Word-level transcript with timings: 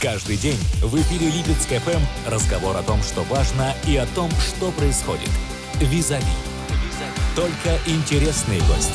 Каждый 0.00 0.36
день 0.36 0.58
в 0.80 0.94
эфире 0.94 1.26
Липецк 1.26 1.68
ФМ 1.68 2.30
разговор 2.30 2.76
о 2.76 2.84
том, 2.84 3.02
что 3.02 3.22
важно 3.24 3.74
и 3.84 3.96
о 3.96 4.06
том, 4.14 4.30
что 4.30 4.70
происходит. 4.70 5.28
Визави. 5.80 6.22
Только 7.34 7.76
интересные 7.84 8.60
гости. 8.60 8.92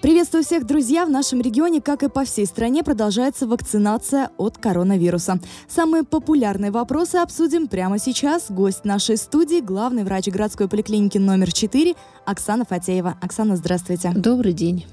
Приветствую 0.00 0.42
всех, 0.42 0.64
друзья! 0.64 1.04
В 1.04 1.10
нашем 1.10 1.42
регионе, 1.42 1.82
как 1.82 2.02
и 2.02 2.08
по 2.08 2.24
всей 2.24 2.46
стране, 2.46 2.82
продолжается 2.82 3.46
вакцинация 3.46 4.30
от 4.38 4.56
коронавируса. 4.56 5.38
Самые 5.68 6.02
популярные 6.02 6.70
вопросы 6.70 7.16
обсудим 7.16 7.68
прямо 7.68 7.98
сейчас. 7.98 8.46
Гость 8.48 8.86
нашей 8.86 9.18
студии– 9.18 9.60
главный 9.62 10.04
врач 10.04 10.28
городской 10.28 10.66
поликлиники 10.66 11.18
номер 11.18 11.52
4 11.52 11.94
Оксана 12.24 12.64
Фатеева. 12.64 13.18
Оксана, 13.20 13.56
здравствуйте. 13.56 14.12
Добрый 14.14 14.54
день. 14.54 14.86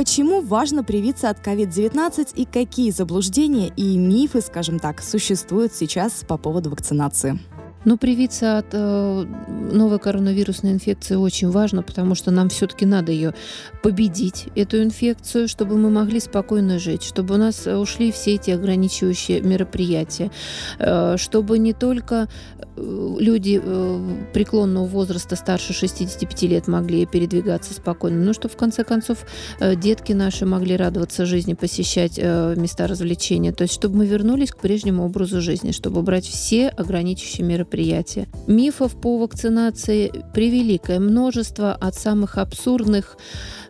Почему 0.00 0.40
важно 0.40 0.82
привиться 0.82 1.28
от 1.28 1.46
COVID-19 1.46 2.32
и 2.34 2.46
какие 2.46 2.90
заблуждения 2.90 3.70
и 3.76 3.98
мифы, 3.98 4.40
скажем 4.40 4.78
так, 4.78 5.02
существуют 5.02 5.74
сейчас 5.74 6.24
по 6.26 6.38
поводу 6.38 6.70
вакцинации? 6.70 7.38
Но 7.84 7.96
привиться 7.96 8.58
от 8.58 8.66
э, 8.72 9.24
новой 9.72 9.98
коронавирусной 9.98 10.72
инфекции 10.72 11.14
очень 11.14 11.50
важно, 11.50 11.82
потому 11.82 12.14
что 12.14 12.30
нам 12.30 12.50
все-таки 12.50 12.84
надо 12.84 13.10
ее 13.10 13.34
победить, 13.82 14.48
эту 14.54 14.82
инфекцию, 14.82 15.48
чтобы 15.48 15.78
мы 15.78 15.88
могли 15.88 16.20
спокойно 16.20 16.78
жить, 16.78 17.02
чтобы 17.02 17.34
у 17.34 17.38
нас 17.38 17.66
ушли 17.66 18.12
все 18.12 18.34
эти 18.34 18.50
ограничивающие 18.50 19.40
мероприятия, 19.40 20.30
э, 20.78 21.16
чтобы 21.16 21.58
не 21.58 21.72
только 21.72 22.28
э, 22.76 23.16
люди 23.18 23.60
э, 23.62 24.16
преклонного 24.34 24.84
возраста 24.84 25.36
старше 25.36 25.72
65 25.72 26.42
лет 26.42 26.68
могли 26.68 27.06
передвигаться 27.06 27.72
спокойно, 27.72 28.22
но 28.22 28.34
чтобы 28.34 28.52
в 28.52 28.58
конце 28.58 28.84
концов 28.84 29.24
э, 29.58 29.74
детки 29.74 30.12
наши 30.12 30.44
могли 30.44 30.76
радоваться 30.76 31.24
жизни, 31.24 31.54
посещать 31.54 32.18
э, 32.18 32.54
места 32.58 32.86
развлечения, 32.86 33.52
то 33.52 33.62
есть 33.62 33.72
чтобы 33.72 33.96
мы 33.96 34.06
вернулись 34.06 34.50
к 34.50 34.58
прежнему 34.58 35.06
образу 35.06 35.40
жизни, 35.40 35.72
чтобы 35.72 36.00
убрать 36.00 36.26
все 36.26 36.68
ограничивающие 36.68 37.46
мероприятия 37.46 37.69
мероприятия. 37.70 38.28
Мифов 38.46 39.00
по 39.00 39.18
вакцинации 39.18 40.12
превеликое 40.34 40.98
множество, 40.98 41.72
от 41.72 41.94
самых 41.94 42.38
абсурдных 42.38 43.16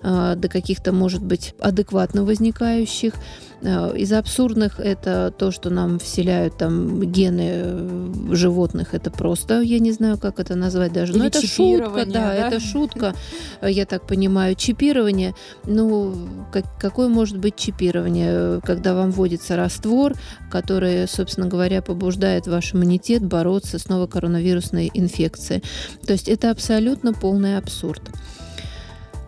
э, 0.03 0.35
до 0.37 0.49
каких-то, 0.49 0.93
может 0.93 1.23
быть, 1.23 1.55
адекватно 1.61 2.25
возникающих. 2.25 3.15
Э, 3.63 3.95
из 3.97 4.13
абсурдных 4.13 4.81
это 4.81 5.33
то, 5.37 5.51
что 5.51 5.71
нам 5.71 5.99
вселяют 5.99 6.57
там 6.57 7.01
гены 7.01 7.51
э, 7.53 8.13
животных. 8.33 8.95
Это 8.95 9.11
просто, 9.11 9.61
я 9.61 9.79
не 9.79 9.93
знаю, 9.93 10.19
как 10.19 10.41
это 10.41 10.57
назвать 10.57 10.93
даже. 10.93 11.17
Но 11.17 11.27
это 11.27 11.47
шутка, 11.47 12.07
да, 12.07 12.13
да, 12.13 12.35
это 12.35 12.61
шутка, 12.61 13.15
я 13.63 13.85
так 13.85 14.07
понимаю. 14.07 14.55
Чипирование, 14.55 15.35
ну, 15.65 16.15
как, 16.53 16.65
какое 16.79 17.09
может 17.09 17.39
быть 17.39 17.57
чипирование, 17.57 18.61
когда 18.63 18.95
вам 18.95 19.11
вводится 19.11 19.57
раствор, 19.57 20.15
который, 20.51 21.07
собственно 21.07 21.47
говоря, 21.47 21.83
побуждает 21.83 22.47
ваш 22.47 22.75
иммунитет 22.75 23.23
бороться 23.23 23.79
с 23.79 23.90
новой 23.91 24.09
коронавирусной 24.09 24.91
инфекцией. 24.95 25.63
То 26.07 26.15
есть 26.15 26.29
это 26.29 26.51
абсолютно 26.51 27.13
полный 27.13 27.59
абсурд. 27.59 28.01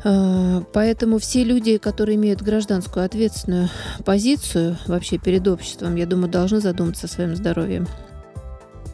Э, 0.04 0.62
поэтому 0.72 1.18
все 1.18 1.44
люди, 1.44 1.76
которые 1.78 2.16
имеют 2.16 2.42
гражданскую 2.42 3.04
ответственную 3.04 3.68
позицию 4.04 4.78
вообще 4.86 5.18
перед 5.18 5.46
обществом, 5.46 5.96
я 5.96 6.06
думаю, 6.06 6.30
должны 6.30 6.60
задуматься 6.60 7.06
о 7.06 7.10
своем 7.10 7.36
здоровье. 7.36 7.86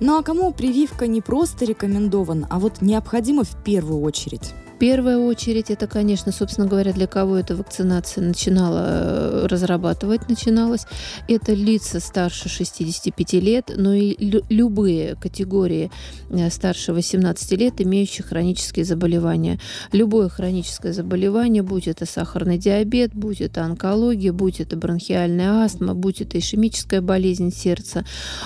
Ну 0.00 0.18
а 0.18 0.22
кому 0.22 0.52
прививка 0.52 1.06
не 1.06 1.20
просто 1.20 1.64
рекомендована, 1.64 2.46
а 2.50 2.58
вот 2.58 2.80
необходима 2.80 3.44
в 3.44 3.62
первую 3.64 4.02
очередь? 4.02 4.54
Первая 4.78 5.18
очередь 5.18 5.70
это, 5.70 5.86
конечно, 5.86 6.32
собственно 6.32 6.66
говоря, 6.66 6.92
для 6.92 7.06
кого 7.06 7.36
эта 7.36 7.56
вакцинация 7.56 8.24
начинала 8.24 8.84
э, 8.86 9.46
разрабатывать, 9.46 10.28
начиналась, 10.28 10.86
это 11.26 11.52
лица 11.52 12.00
старше 12.00 12.48
65 12.48 13.32
лет, 13.34 13.72
но 13.76 13.92
и 13.94 14.16
любые 14.48 15.16
категории 15.16 15.90
э, 16.30 16.50
старше 16.50 16.92
18 16.92 17.52
лет, 17.52 17.80
имеющие 17.80 18.24
хронические 18.24 18.84
заболевания. 18.84 19.58
Любое 19.92 20.28
хроническое 20.28 20.92
заболевание, 20.92 21.62
будь 21.62 21.88
это 21.88 22.06
сахарный 22.06 22.58
диабет, 22.58 23.14
будь 23.14 23.40
это 23.40 23.64
онкология, 23.64 24.32
будь 24.32 24.60
это 24.60 24.76
бронхиальная 24.76 25.64
астма, 25.64 25.94
будь 25.94 26.20
это 26.20 26.38
ишемическая 26.38 27.00
болезнь 27.00 27.52
сердца, 27.52 28.04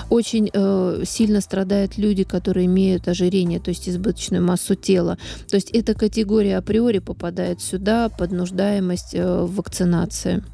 очень 0.08 0.50
э, 0.52 1.02
сильно 1.06 1.40
страдают 1.40 1.98
люди, 1.98 2.24
которые 2.24 2.66
имеют 2.66 3.08
ожирение, 3.08 3.60
то 3.60 3.68
есть 3.68 3.88
избыточную 3.88 4.42
массу 4.42 4.74
тела. 4.74 5.18
То 5.48 5.56
есть 5.56 5.70
это 5.70 5.94
категория 5.94 6.21
категория 6.22 6.58
априори 6.58 7.00
попадает 7.00 7.60
сюда 7.60 8.08
под 8.08 8.30
нуждаемость 8.30 9.12
э, 9.14 9.42
в 9.42 9.56
вакцинации. 9.56 10.44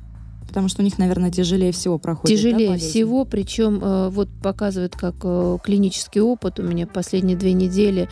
Потому 0.47 0.69
что 0.71 0.81
у 0.81 0.85
них, 0.85 0.97
наверное, 0.97 1.31
тяжелее 1.31 1.73
всего 1.73 1.99
проходит. 1.99 2.39
Тяжелее 2.39 2.71
да, 2.71 2.79
всего, 2.79 3.27
причем 3.27 3.79
э, 3.83 4.09
вот 4.09 4.31
показывает 4.43 4.97
как 4.97 5.17
э, 5.25 5.59
клинический 5.63 6.23
опыт 6.23 6.59
у 6.59 6.63
меня 6.63 6.87
последние 6.87 7.37
две 7.37 7.53
недели, 7.53 8.09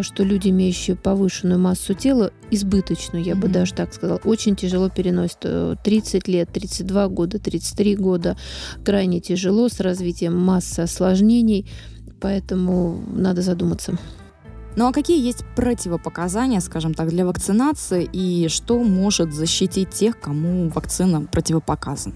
что 0.00 0.24
люди, 0.24 0.48
имеющие 0.48 0.96
повышенную 0.96 1.60
массу 1.60 1.94
тела, 1.94 2.32
избыточную, 2.50 3.24
я 3.24 3.34
mm-hmm. 3.34 3.36
бы 3.36 3.46
даже 3.46 3.74
так 3.74 3.94
сказала, 3.94 4.18
очень 4.24 4.56
тяжело 4.56 4.88
переносят 4.88 5.46
30 5.84 6.26
лет, 6.26 6.48
32 6.52 7.08
года, 7.08 7.38
33 7.38 7.94
года, 7.94 8.36
крайне 8.84 9.20
тяжело 9.20 9.68
с 9.68 9.78
развитием 9.78 10.36
массы 10.36 10.80
осложнений, 10.80 11.70
поэтому 12.20 13.00
надо 13.14 13.42
задуматься. 13.42 13.96
Ну 14.78 14.86
а 14.86 14.92
какие 14.92 15.20
есть 15.20 15.44
противопоказания, 15.56 16.60
скажем 16.60 16.94
так, 16.94 17.08
для 17.08 17.26
вакцинации 17.26 18.08
и 18.12 18.46
что 18.46 18.78
может 18.78 19.34
защитить 19.34 19.90
тех, 19.90 20.20
кому 20.20 20.68
вакцина 20.68 21.22
противопоказана? 21.22 22.14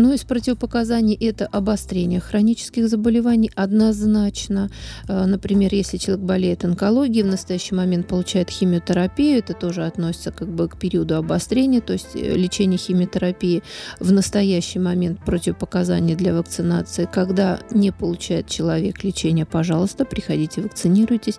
Но 0.00 0.14
из 0.14 0.24
противопоказаний 0.24 1.14
это 1.14 1.46
обострение 1.46 2.20
хронических 2.20 2.88
заболеваний 2.88 3.52
однозначно. 3.54 4.70
Э, 5.06 5.26
например, 5.26 5.74
если 5.74 5.98
человек 5.98 6.24
болеет 6.24 6.64
онкологией, 6.64 7.22
в 7.22 7.26
настоящий 7.26 7.74
момент 7.74 8.08
получает 8.08 8.48
химиотерапию, 8.48 9.40
это 9.40 9.52
тоже 9.52 9.84
относится 9.84 10.32
как 10.32 10.48
бы 10.48 10.68
к 10.68 10.78
периоду 10.78 11.16
обострения, 11.16 11.82
то 11.82 11.92
есть 11.92 12.16
э, 12.16 12.34
лечение 12.34 12.78
химиотерапии 12.78 13.62
в 13.98 14.10
настоящий 14.10 14.78
момент 14.78 15.22
противопоказания 15.22 16.16
для 16.16 16.32
вакцинации. 16.32 17.06
Когда 17.12 17.58
не 17.70 17.92
получает 17.92 18.48
человек 18.48 19.04
лечение, 19.04 19.44
пожалуйста, 19.44 20.06
приходите, 20.06 20.62
вакцинируйтесь. 20.62 21.38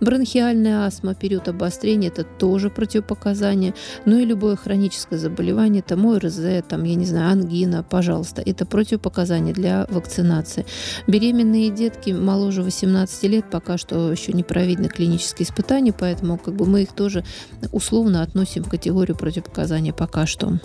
Бронхиальная 0.00 0.84
астма, 0.84 1.14
период 1.14 1.46
обострения, 1.46 2.08
это 2.08 2.24
тоже 2.24 2.70
противопоказание. 2.70 3.72
Ну 4.04 4.18
и 4.18 4.24
любое 4.24 4.56
хроническое 4.56 5.16
заболевание, 5.16 5.82
там 5.82 6.04
ОРЗ, 6.06 6.64
там, 6.68 6.82
я 6.82 6.96
не 6.96 7.06
знаю, 7.06 7.30
ангина, 7.30 7.84
пожалуйста, 7.84 7.99
это 8.42 8.66
противопоказания 8.66 9.52
для 9.52 9.86
вакцинации. 9.90 10.66
Беременные 11.06 11.70
детки 11.70 12.10
моложе 12.10 12.62
18 12.62 13.22
лет 13.24 13.44
пока 13.50 13.78
что 13.78 14.10
еще 14.10 14.32
не 14.32 14.42
проведены 14.42 14.88
клинические 14.88 15.46
испытания, 15.46 15.92
поэтому 15.92 16.38
как 16.38 16.54
бы 16.54 16.66
мы 16.66 16.82
их 16.82 16.92
тоже 16.92 17.24
условно 17.72 18.22
относим 18.22 18.64
в 18.64 18.68
категорию 18.68 19.16
противопоказания 19.16 19.92
пока 19.92 20.26
что. 20.26 20.58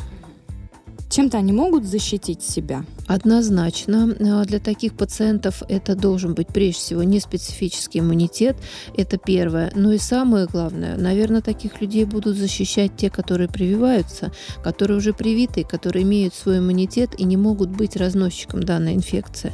Чем-то 1.16 1.38
они 1.38 1.54
могут 1.54 1.86
защитить 1.86 2.42
себя? 2.42 2.84
Однозначно. 3.08 4.08
Для 4.46 4.60
таких 4.60 4.98
пациентов 4.98 5.64
это 5.70 5.96
должен 5.96 6.34
быть 6.34 6.48
прежде 6.48 6.80
всего 6.80 7.04
не 7.04 7.22
специфический 7.22 8.00
иммунитет. 8.00 8.58
Это 8.98 9.18
первое. 9.18 9.72
Но 9.76 9.94
и 9.94 9.98
самое 9.98 10.46
главное, 10.46 10.98
наверное, 10.98 11.42
таких 11.42 11.80
людей 11.80 12.04
будут 12.04 12.36
защищать 12.36 12.98
те, 12.98 13.10
которые 13.10 13.48
прививаются, 13.48 14.34
которые 14.62 14.98
уже 14.98 15.14
привиты, 15.14 15.64
которые 15.64 16.04
имеют 16.04 16.34
свой 16.34 16.58
иммунитет 16.58 17.18
и 17.18 17.24
не 17.24 17.38
могут 17.38 17.70
быть 17.70 17.96
разносчиком 17.96 18.64
данной 18.64 18.96
инфекции, 18.96 19.54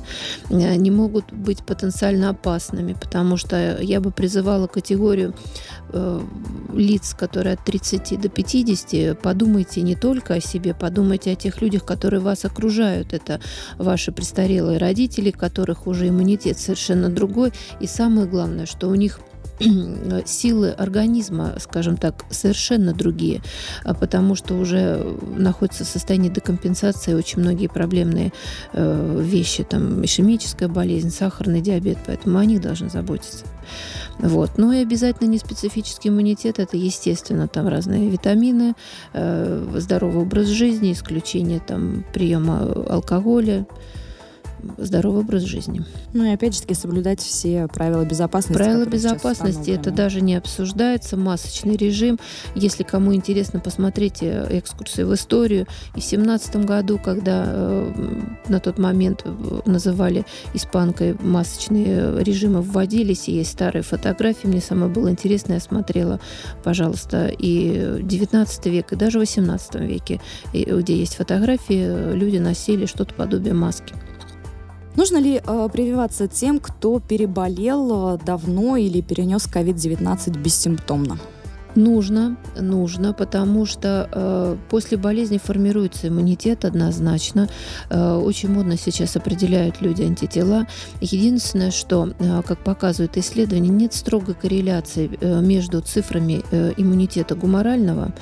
а, 0.50 0.54
не 0.54 0.90
могут 0.90 1.32
быть 1.32 1.64
потенциально 1.64 2.30
опасными, 2.30 2.94
потому 2.94 3.38
что 3.38 3.78
я 3.82 4.00
бы 4.00 4.12
призывала 4.12 4.68
категорию 4.68 5.36
э, 5.94 6.22
лиц, 6.74 7.14
которые 7.14 7.54
от 7.54 7.66
30 7.66 8.20
до 8.20 8.30
50, 8.30 9.20
подумайте 9.20 9.82
не 9.82 9.96
только 9.96 10.36
о 10.36 10.42
себе, 10.42 10.74
подумайте 10.74 11.32
о 11.32 11.36
тех 11.36 11.51
людях, 11.60 11.84
которые 11.84 12.22
вас 12.22 12.46
окружают. 12.46 13.14
Это 13.14 13.42
ваши 13.78 14.14
престарелые 14.14 14.78
родители, 14.78 15.32
которых 15.32 15.88
уже 15.88 16.08
иммунитет 16.08 16.58
совершенно 16.58 17.10
другой. 17.10 17.52
И 17.80 17.88
самое 17.88 18.28
главное, 18.28 18.66
что 18.66 18.88
у 18.88 18.96
них 18.96 19.20
силы 20.26 20.72
организма, 20.72 21.56
скажем 21.60 21.98
так, 21.98 22.26
совершенно 22.30 22.94
другие, 22.94 23.42
а 23.84 23.94
потому 23.94 24.36
что 24.36 24.56
уже 24.56 25.16
находится 25.36 25.84
в 25.84 25.88
состоянии 25.88 26.30
декомпенсации 26.30 27.14
очень 27.14 27.42
многие 27.42 27.68
проблемные 27.68 28.34
э, 28.74 29.22
вещи, 29.22 29.64
там 29.64 30.04
ишемическая 30.04 30.68
болезнь, 30.68 31.12
сахарный 31.12 31.62
диабет, 31.62 31.98
поэтому 32.06 32.38
о 32.38 32.46
них 32.46 32.62
должны 32.62 32.90
заботиться. 32.90 33.46
Вот. 34.20 34.58
Но 34.58 34.74
и 34.74 34.82
обязательно 34.82 35.28
не 35.28 35.38
специфический 35.38 36.10
иммунитет, 36.10 36.60
это 36.60 36.78
естественно, 36.78 37.48
там 37.48 37.68
разные 37.68 38.10
витамины, 38.10 38.76
э, 39.14 39.78
здоровый 39.78 40.24
образ 40.24 40.48
жизни, 40.48 40.92
исключение 40.92 41.60
там 41.60 42.04
приема 42.14 42.62
алкоголя, 42.90 43.66
здоровый 44.78 45.22
образ 45.22 45.44
жизни. 45.44 45.84
Ну 46.14 46.26
и 46.26 46.30
опять 46.30 46.56
же 46.56 46.62
таки 46.62 46.74
соблюдать 46.74 47.20
все 47.20 47.68
правила 47.68 48.04
безопасности. 48.04 48.58
Правила 48.58 48.86
безопасности 48.86 49.72
это 49.72 49.92
даже 49.92 50.22
не 50.22 50.36
обсуждается, 50.36 51.18
масочный 51.18 51.76
режим. 51.76 52.20
Если 52.56 52.84
кому 52.84 53.14
интересно, 53.14 53.60
посмотрите 53.60 54.46
экскурсы 54.50 55.06
в 55.06 55.14
историю. 55.14 55.68
И 55.96 56.00
в 56.00 56.04
семнадцатом 56.04 56.66
году, 56.66 57.00
когда 57.04 57.44
э, 57.48 57.94
на 58.48 58.60
тот 58.60 58.78
момент 58.78 59.26
называли 59.66 60.26
испанкой 60.54 61.16
масочные 61.22 62.24
режимы 62.24 62.62
вводились, 62.62 63.28
и 63.28 63.34
есть 63.34 63.52
старые 63.52 63.84
фотографии, 63.84 64.48
мне 64.48 64.62
самое 64.62 64.92
было 64.92 65.10
интересно, 65.10 65.54
я 65.54 65.60
смотрела, 65.60 66.20
пожалуйста, 66.64 67.28
и 67.28 68.00
19 68.02 68.66
век, 68.68 68.92
и 68.94 68.96
даже 68.96 69.20
18 69.20 69.76
веке, 69.76 70.20
где 70.54 70.96
есть 70.96 71.16
фотографии, 71.16 72.14
люди 72.14 72.38
носили 72.38 72.86
что-то 72.86 73.14
подобие 73.14 73.54
маски. 73.54 73.94
Нужно 74.96 75.18
ли 75.18 75.42
э, 75.44 75.70
прививаться 75.72 76.28
тем, 76.28 76.60
кто 76.60 77.00
переболел 77.00 78.16
э, 78.16 78.18
давно 78.26 78.76
или 78.76 79.02
перенес 79.02 79.48
COVID-19 79.48 80.38
бессимптомно? 80.38 81.18
Нужно, 81.76 82.36
нужно, 82.60 83.14
потому 83.14 83.66
что 83.66 84.10
э, 84.12 84.58
после 84.70 84.98
болезни 84.98 85.38
формируется 85.38 86.10
иммунитет 86.10 86.66
однозначно. 86.66 87.48
Э, 87.90 88.16
очень 88.16 88.50
модно 88.50 88.78
сейчас 88.78 89.16
определяют 89.16 89.80
люди 89.82 90.04
антитела. 90.04 90.68
Единственное, 91.00 91.72
что, 91.72 92.10
э, 92.20 92.42
как 92.46 92.60
показывают 92.64 93.16
исследования, 93.16 93.70
нет 93.70 93.94
строгой 93.94 94.36
корреляции 94.36 95.18
э, 95.22 95.42
между 95.42 95.80
цифрами 95.82 96.44
э, 96.52 96.74
иммунитета 96.76 97.36
гуморального 97.36 98.14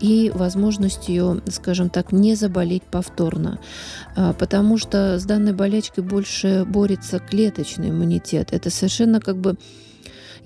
и 0.00 0.30
возможностью, 0.34 1.42
скажем 1.48 1.88
так, 1.88 2.12
не 2.12 2.34
заболеть 2.34 2.82
повторно. 2.82 3.58
Э, 4.16 4.34
потому 4.38 4.76
что 4.76 5.18
с 5.18 5.24
данной 5.24 5.54
болячкой 5.54 6.04
больше 6.04 6.66
борется 6.68 7.20
клеточный 7.20 7.88
иммунитет. 7.88 8.52
Это 8.52 8.68
совершенно 8.68 9.18
как 9.20 9.38
бы 9.38 9.56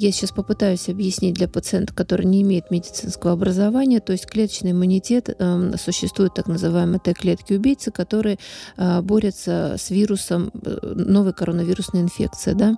я 0.03 0.11
сейчас 0.11 0.33
попытаюсь 0.33 0.89
объяснить 0.89 1.35
для 1.35 1.47
пациента, 1.47 1.95
который 1.95 2.27
не 2.27 2.43
имеет 2.43 2.71
медицинского 2.71 3.33
образования. 3.33 4.01
То 4.01 4.13
есть 4.13 4.27
клеточный 4.27 4.73
иммунитет, 4.73 5.35
э, 5.39 5.73
существуют 5.79 6.35
так 6.35 6.49
называемые 6.49 6.99
Т-клетки-убийцы, 6.99 7.93
которые 7.93 8.39
э, 8.77 9.01
борются 9.01 9.77
с 9.79 9.91
вирусом 9.91 10.51
э, 10.55 10.95
новой 10.97 11.33
коронавирусной 11.33 12.03
инфекции, 12.03 12.53
да, 12.53 12.75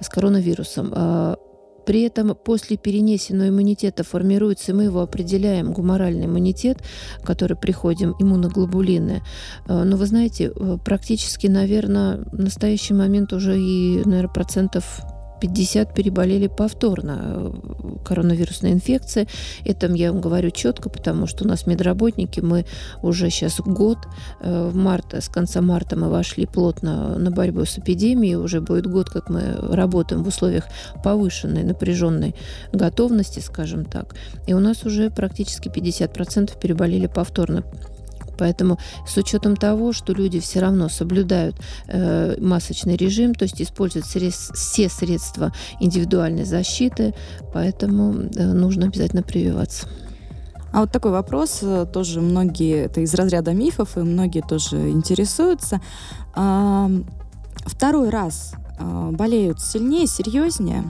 с 0.00 0.08
коронавирусом. 0.10 0.92
Э, 0.94 1.36
при 1.86 2.02
этом 2.02 2.36
после 2.36 2.76
перенесенного 2.76 3.48
иммунитета 3.48 4.04
формируется, 4.04 4.74
мы 4.74 4.84
его 4.84 5.00
определяем, 5.00 5.72
гуморальный 5.72 6.26
иммунитет, 6.26 6.82
который 7.24 7.56
приходим, 7.56 8.14
иммуноглобулины. 8.18 9.22
Э, 9.66 9.84
но 9.84 9.96
вы 9.96 10.04
знаете, 10.04 10.52
практически, 10.84 11.46
наверное, 11.46 12.18
в 12.32 12.38
настоящий 12.38 12.92
момент 12.92 13.32
уже 13.32 13.58
и, 13.58 14.02
наверное, 14.04 14.28
процентов 14.28 15.00
50 15.40 15.94
переболели 15.94 16.46
повторно 16.46 17.18
э, 17.22 17.52
коронавирусной 18.04 18.72
инфекцией. 18.72 19.28
Это 19.64 19.86
я 19.92 20.12
вам 20.12 20.20
говорю 20.20 20.50
четко, 20.50 20.88
потому 20.90 21.26
что 21.26 21.44
у 21.44 21.48
нас 21.48 21.66
медработники, 21.66 22.40
мы 22.40 22.66
уже 23.02 23.30
сейчас 23.30 23.60
год, 23.60 23.98
э, 24.40 24.68
в 24.68 24.76
марта, 24.76 25.20
с 25.20 25.28
конца 25.28 25.60
марта 25.60 25.96
мы 25.96 26.08
вошли 26.10 26.46
плотно 26.46 27.18
на 27.18 27.30
борьбу 27.30 27.64
с 27.64 27.78
эпидемией, 27.78 28.36
уже 28.36 28.60
будет 28.60 28.86
год, 28.86 29.10
как 29.10 29.30
мы 29.30 29.54
работаем 29.60 30.22
в 30.22 30.28
условиях 30.28 30.64
повышенной 31.02 31.62
напряженной 31.64 32.34
готовности, 32.72 33.40
скажем 33.40 33.84
так. 33.84 34.14
И 34.46 34.54
у 34.54 34.60
нас 34.60 34.84
уже 34.84 35.10
практически 35.10 35.68
50% 35.68 36.58
переболели 36.60 37.06
повторно 37.06 37.64
Поэтому 38.40 38.78
с 39.06 39.16
учетом 39.18 39.54
того, 39.54 39.92
что 39.92 40.14
люди 40.14 40.40
все 40.40 40.60
равно 40.60 40.88
соблюдают 40.88 41.56
э, 41.86 42.36
масочный 42.40 42.96
режим, 42.96 43.34
то 43.34 43.44
есть 43.44 43.60
используют 43.60 44.06
средств, 44.06 44.54
все 44.54 44.88
средства 44.88 45.52
индивидуальной 45.78 46.44
защиты, 46.44 47.14
поэтому 47.52 48.14
э, 48.14 48.52
нужно 48.52 48.86
обязательно 48.86 49.22
прививаться. 49.22 49.86
А 50.72 50.80
вот 50.80 50.90
такой 50.90 51.10
вопрос, 51.10 51.58
э, 51.62 51.86
тоже 51.92 52.22
многие, 52.22 52.84
это 52.84 53.02
из 53.02 53.14
разряда 53.14 53.52
мифов, 53.52 53.98
и 53.98 54.00
многие 54.00 54.40
тоже 54.40 54.90
интересуются. 54.90 55.80
Второй 57.66 58.08
раз 58.08 58.54
а, 58.78 59.10
болеют 59.10 59.60
сильнее, 59.60 60.06
серьезнее? 60.06 60.84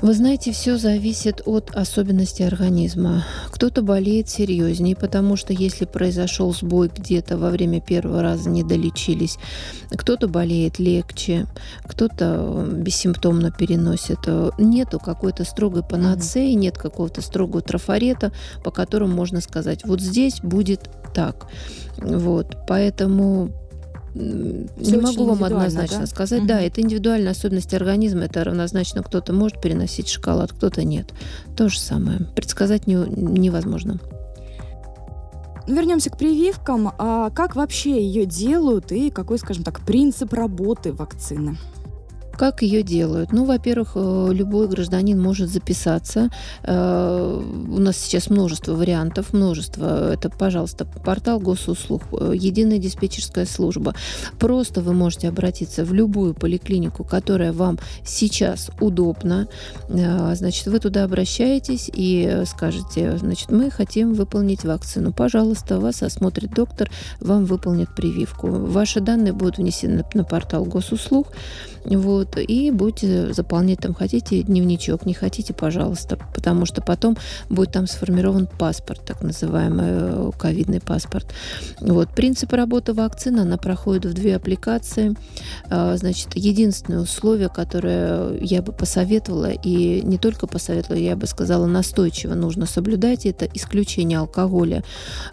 Вы 0.00 0.14
знаете, 0.14 0.52
все 0.52 0.78
зависит 0.78 1.42
от 1.44 1.70
особенностей 1.74 2.44
организма. 2.44 3.24
Кто-то 3.50 3.82
болеет 3.82 4.28
серьезнее, 4.28 4.96
потому 4.96 5.36
что 5.36 5.52
если 5.52 5.84
произошел 5.84 6.52
сбой 6.52 6.90
где-то 6.92 7.38
во 7.38 7.50
время 7.50 7.80
первого 7.80 8.22
раза 8.22 8.48
не 8.50 8.64
долечились, 8.64 9.38
кто-то 9.90 10.28
болеет 10.28 10.78
легче, 10.78 11.46
кто-то 11.84 12.66
бессимптомно 12.72 13.52
переносит. 13.52 14.18
Нету 14.58 14.98
какой-то 14.98 15.44
строгой 15.44 15.84
панацеи, 15.84 16.52
нет 16.52 16.78
какого-то 16.78 17.22
строгого 17.22 17.62
трафарета, 17.62 18.32
по 18.64 18.70
которому 18.70 19.14
можно 19.14 19.40
сказать, 19.40 19.84
вот 19.84 20.00
здесь 20.00 20.40
будет 20.40 20.90
так. 21.14 21.46
Вот, 21.98 22.56
поэтому 22.66 23.50
не 24.14 24.96
могу 24.98 25.26
вам 25.26 25.44
однозначно 25.44 26.00
да? 26.00 26.06
сказать. 26.06 26.40
Угу. 26.40 26.48
Да, 26.48 26.60
это 26.60 26.80
индивидуальная 26.80 27.32
особенность 27.32 27.72
организма. 27.74 28.24
Это 28.24 28.44
равнозначно 28.44 29.02
кто-то 29.02 29.32
может 29.32 29.60
переносить 29.60 30.08
шоколад, 30.08 30.52
кто-то 30.52 30.84
нет. 30.84 31.12
То 31.56 31.68
же 31.68 31.78
самое. 31.78 32.20
Предсказать 32.34 32.86
не, 32.86 32.94
невозможно. 32.94 33.98
Вернемся 35.66 36.10
к 36.10 36.18
прививкам. 36.18 36.92
А 36.98 37.30
как 37.30 37.56
вообще 37.56 38.02
ее 38.04 38.26
делают 38.26 38.92
и 38.92 39.10
какой, 39.10 39.38
скажем 39.38 39.64
так, 39.64 39.80
принцип 39.80 40.32
работы 40.32 40.92
вакцины? 40.92 41.56
Как 42.42 42.60
ее 42.62 42.82
делают? 42.82 43.30
Ну, 43.30 43.44
во-первых, 43.44 43.92
э, 43.94 44.30
любой 44.32 44.66
гражданин 44.66 45.16
может 45.16 45.48
записаться. 45.48 46.28
Э, 46.64 47.40
у 47.40 47.78
нас 47.78 47.96
сейчас 47.96 48.30
множество 48.30 48.72
вариантов, 48.72 49.32
множество. 49.32 50.12
Это, 50.12 50.28
пожалуйста, 50.28 50.84
портал 50.84 51.38
госуслуг, 51.38 52.02
э, 52.10 52.32
единая 52.34 52.78
диспетчерская 52.78 53.46
служба. 53.46 53.94
Просто 54.40 54.80
вы 54.80 54.92
можете 54.92 55.28
обратиться 55.28 55.84
в 55.84 55.94
любую 55.94 56.34
поликлинику, 56.34 57.04
которая 57.04 57.52
вам 57.52 57.78
сейчас 58.04 58.72
удобна. 58.80 59.46
Значит, 59.88 60.66
вы 60.66 60.80
туда 60.80 61.04
обращаетесь 61.04 61.92
и 61.94 62.42
скажете, 62.46 63.18
значит, 63.18 63.52
мы 63.52 63.70
хотим 63.70 64.14
выполнить 64.14 64.64
вакцину. 64.64 65.12
Пожалуйста, 65.12 65.78
вас 65.78 66.02
осмотрит 66.02 66.52
доктор, 66.52 66.90
вам 67.20 67.44
выполнит 67.44 67.94
прививку. 67.94 68.48
Ваши 68.48 68.98
данные 68.98 69.32
будут 69.32 69.58
внесены 69.58 70.04
на 70.12 70.24
портал 70.24 70.64
госуслуг. 70.64 71.28
Вот, 71.84 72.31
и 72.40 72.70
будете 72.70 73.32
заполнять 73.32 73.80
там, 73.80 73.94
хотите 73.94 74.42
дневничок, 74.42 75.06
не 75.06 75.14
хотите, 75.14 75.52
пожалуйста, 75.52 76.18
потому 76.34 76.66
что 76.66 76.82
потом 76.82 77.16
будет 77.48 77.72
там 77.72 77.86
сформирован 77.86 78.46
паспорт, 78.46 79.04
так 79.04 79.22
называемый 79.22 79.86
э, 79.88 80.30
ковидный 80.38 80.80
паспорт. 80.80 81.26
Вот, 81.80 82.10
принцип 82.10 82.52
работы 82.52 82.92
вакцины, 82.92 83.40
она 83.40 83.56
проходит 83.56 84.06
в 84.06 84.14
две 84.14 84.36
аппликации. 84.36 85.14
А, 85.70 85.96
значит, 85.96 86.28
единственное 86.34 87.00
условие, 87.00 87.48
которое 87.48 88.36
я 88.40 88.62
бы 88.62 88.72
посоветовала, 88.72 89.50
и 89.50 90.02
не 90.02 90.18
только 90.18 90.46
посоветовала, 90.46 90.98
я 90.98 91.16
бы 91.16 91.26
сказала, 91.26 91.66
настойчиво 91.66 92.34
нужно 92.34 92.66
соблюдать, 92.66 93.26
это 93.26 93.46
исключение 93.54 94.18
алкоголя 94.18 94.84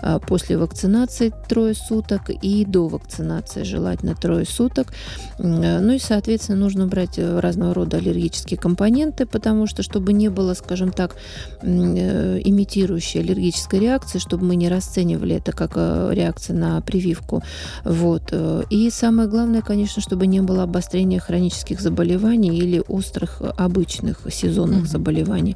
а, 0.01 0.20
после 0.20 0.58
вакцинации 0.58 1.34
трое 1.48 1.74
суток 1.74 2.29
и 2.29 2.65
до 2.65 2.88
вакцинации 2.88 3.63
желательно 3.63 4.15
трое 4.15 4.46
суток. 4.46 4.94
Ну 5.38 5.91
и, 5.91 6.00
соответственно, 6.00 6.29
Соответственно, 6.29 6.65
нужно 6.79 6.88
брать 6.88 7.19
э, 7.19 7.39
разного 7.39 7.74
рода 7.74 7.98
аллергические 7.98 8.57
компоненты, 8.57 9.25
потому 9.25 9.67
что, 9.67 9.83
чтобы 9.83 10.13
не 10.13 10.29
было, 10.29 10.53
скажем 10.53 10.91
так, 10.91 11.15
э, 11.62 12.39
имитирующей 12.43 13.21
аллергической 13.21 13.79
реакции, 13.79 14.19
чтобы 14.19 14.45
мы 14.45 14.55
не 14.55 14.69
расценивали 14.69 15.36
это 15.36 15.51
как 15.51 15.71
э, 15.75 16.09
реакция 16.13 16.55
на 16.55 16.81
прививку. 16.81 17.43
Вот. 17.83 18.33
И 18.69 18.89
самое 18.91 19.27
главное, 19.27 19.62
конечно, 19.62 20.01
чтобы 20.01 20.27
не 20.27 20.41
было 20.41 20.63
обострения 20.63 21.19
хронических 21.19 21.81
заболеваний 21.81 22.57
или 22.57 22.81
острых 22.88 23.41
обычных 23.57 24.19
сезонных 24.31 24.83
mm-hmm. 24.83 24.88
заболеваний. 24.88 25.55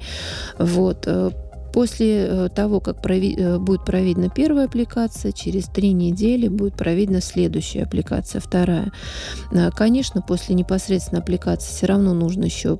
Вот. 0.59 1.07
После 1.73 2.25
э, 2.27 2.49
того, 2.49 2.79
как 2.79 3.03
прови- 3.03 3.35
э, 3.37 3.57
будет 3.57 3.83
проведена 3.83 4.29
первая 4.29 4.65
аппликация, 4.65 5.31
через 5.31 5.65
три 5.65 5.91
недели 5.93 6.47
будет 6.47 6.75
проведена 6.75 7.21
следующая 7.21 7.83
аппликация, 7.83 8.39
вторая. 8.39 8.91
Э, 9.51 9.71
конечно, 9.71 10.21
после 10.21 10.55
непосредственной 10.55 11.21
аппликации 11.21 11.71
все 11.71 11.87
равно 11.87 12.13
нужно 12.13 12.45
еще 12.45 12.77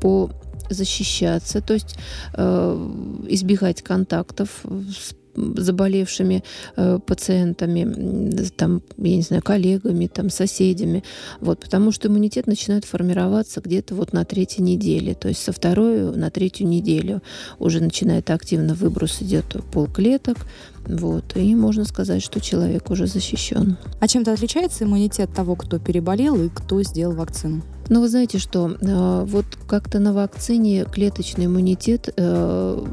по 0.00 0.30
защищаться, 0.70 1.60
то 1.60 1.74
есть 1.74 1.96
э, 2.34 2.90
избегать 3.28 3.82
контактов 3.82 4.64
с 4.64 5.19
заболевшими 5.34 6.42
э, 6.76 6.98
пациентами, 7.04 8.50
там, 8.56 8.82
я 8.98 9.16
не 9.16 9.22
знаю, 9.22 9.42
коллегами, 9.42 10.06
там, 10.06 10.30
соседями. 10.30 11.04
Вот, 11.40 11.60
потому 11.60 11.92
что 11.92 12.08
иммунитет 12.08 12.46
начинает 12.46 12.84
формироваться 12.84 13.60
где-то 13.60 13.94
вот 13.94 14.12
на 14.12 14.24
третьей 14.24 14.62
неделе. 14.62 15.14
То 15.14 15.28
есть 15.28 15.42
со 15.42 15.52
второй 15.52 16.16
на 16.16 16.30
третью 16.30 16.66
неделю 16.66 17.22
уже 17.58 17.80
начинает 17.80 18.30
активно 18.30 18.74
выброс 18.74 19.22
идет 19.22 19.56
полклеток, 19.72 20.38
вот, 20.86 21.36
и 21.36 21.54
можно 21.54 21.84
сказать, 21.84 22.22
что 22.22 22.40
человек 22.40 22.90
уже 22.90 23.06
защищен. 23.06 23.76
А 24.00 24.08
чем-то 24.08 24.32
отличается 24.32 24.84
иммунитет 24.84 25.32
того, 25.32 25.54
кто 25.54 25.78
переболел 25.78 26.42
и 26.42 26.48
кто 26.48 26.82
сделал 26.82 27.14
вакцину? 27.14 27.62
Ну, 27.88 28.00
вы 28.00 28.08
знаете, 28.08 28.38
что 28.38 28.70
э, 28.70 29.24
вот 29.26 29.46
как-то 29.68 29.98
на 29.98 30.12
вакцине 30.12 30.84
клеточный 30.84 31.46
иммунитет 31.46 32.08
э, 32.16 32.84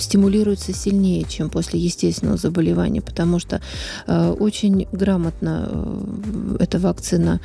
стимулируется 0.00 0.72
сильнее, 0.72 1.24
чем 1.24 1.50
после 1.50 1.80
естественного 1.80 2.36
заболевания, 2.36 3.00
потому 3.00 3.38
что 3.38 3.60
э, 4.06 4.30
очень 4.30 4.86
грамотно 4.92 5.68
э, 5.70 6.56
эта 6.60 6.78
вакцина 6.78 7.40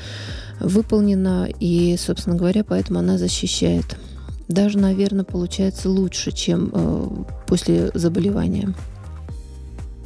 выполнена, 0.60 1.50
и, 1.60 1.96
собственно 1.98 2.36
говоря, 2.36 2.64
поэтому 2.64 3.00
она 3.00 3.18
защищает. 3.18 3.98
Даже, 4.48 4.78
наверное, 4.78 5.26
получается 5.26 5.90
лучше, 5.90 6.32
чем 6.32 6.70
э, 6.74 7.08
после 7.48 7.92
заболевания. 7.94 8.74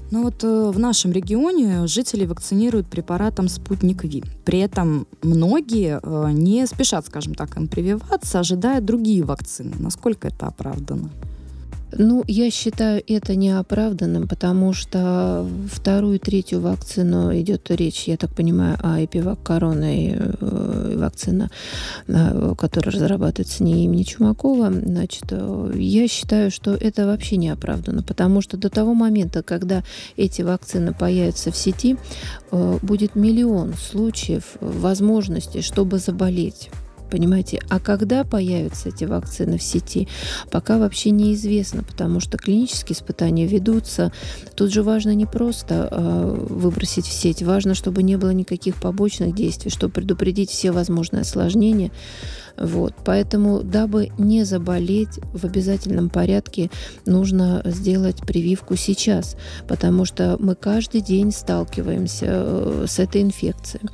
Ну 0.09 0.23
вот 0.23 0.41
э, 0.43 0.71
в 0.71 0.79
нашем 0.79 1.11
регионе 1.11 1.85
жители 1.85 2.25
вакцинируют 2.25 2.87
препаратом 2.87 3.49
«Спутник 3.49 4.05
Ви». 4.05 4.23
При 4.45 4.59
этом 4.59 5.05
многие 5.21 5.99
э, 6.01 6.31
не 6.31 6.65
спешат, 6.65 7.05
скажем 7.05 7.35
так, 7.35 7.57
им 7.57 7.67
прививаться, 7.67 8.39
ожидая 8.39 8.79
другие 8.79 9.23
вакцины. 9.23 9.73
Насколько 9.79 10.29
это 10.29 10.47
оправдано? 10.47 11.11
Ну, 11.91 12.23
я 12.27 12.51
считаю 12.51 13.01
это 13.07 13.35
неоправданным, 13.35 14.27
потому 14.27 14.73
что 14.73 15.47
вторую, 15.71 16.19
третью 16.19 16.59
вакцину 16.59 17.33
идет 17.39 17.71
речь, 17.71 18.03
я 18.07 18.17
так 18.17 18.29
понимаю, 18.31 18.77
о 18.83 19.03
эпивак 19.03 19.41
корона 19.41 19.95
и 19.95 20.13
э, 20.13 20.95
вакцина, 20.97 21.49
э, 22.07 22.53
которая 22.57 22.93
разрабатывается 22.93 23.63
не 23.63 23.85
имени 23.85 24.03
Чумакова. 24.03 24.69
Значит, 24.71 25.25
э, 25.31 25.71
я 25.75 26.07
считаю, 26.09 26.51
что 26.51 26.73
это 26.73 27.05
вообще 27.05 27.37
неоправданно, 27.37 28.03
потому 28.03 28.41
что 28.41 28.57
до 28.57 28.69
того 28.69 28.93
момента, 28.93 29.41
когда 29.41 29.83
эти 30.17 30.41
вакцины 30.41 30.93
появятся 30.93 31.51
в 31.51 31.57
сети, 31.57 31.97
будет 32.51 33.15
миллион 33.15 33.73
случаев 33.75 34.57
возможности, 34.59 35.61
чтобы 35.61 35.99
заболеть 35.99 36.69
Понимаете, 37.09 37.59
а 37.69 37.79
когда 37.79 38.23
появятся 38.23 38.89
эти 38.89 39.05
вакцины 39.05 39.57
в 39.57 39.63
сети, 39.63 40.07
пока 40.51 40.77
вообще 40.77 41.11
неизвестно, 41.11 41.83
потому 41.83 42.19
что 42.19 42.37
клинические 42.37 42.95
испытания 42.95 43.47
ведутся. 43.47 44.11
Тут 44.55 44.71
же 44.71 44.83
важно 44.83 45.13
не 45.15 45.25
просто 45.25 45.87
э, 45.89 46.45
выбросить 46.49 47.05
в 47.05 47.11
сеть, 47.11 47.43
важно, 47.43 47.73
чтобы 47.75 48.03
не 48.03 48.17
было 48.17 48.31
никаких 48.31 48.75
побочных 48.75 49.33
действий, 49.33 49.71
чтобы 49.71 49.93
предупредить 49.93 50.49
все 50.49 50.71
возможные 50.71 51.21
осложнения. 51.21 51.91
Вот. 52.57 52.93
Поэтому, 53.05 53.61
дабы 53.61 54.09
не 54.17 54.43
заболеть 54.43 55.19
в 55.33 55.45
обязательном 55.45 56.09
порядке, 56.09 56.69
нужно 57.05 57.61
сделать 57.65 58.17
прививку 58.25 58.75
сейчас, 58.75 59.37
потому 59.67 60.05
что 60.05 60.37
мы 60.39 60.55
каждый 60.55 61.01
день 61.01 61.31
сталкиваемся 61.31 62.25
э, 62.27 62.85
с 62.87 62.99
этой 62.99 63.21
инфекцией. 63.21 63.87